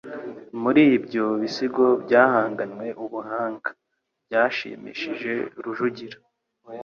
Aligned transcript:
Muri 0.61 0.81
ibyo 0.97 1.25
bisigo 1.41 1.85
byahanganywe 2.03 2.87
ubuhanga, 3.03 3.69
byashimishije 4.25 5.31
Rujugira 5.63 6.17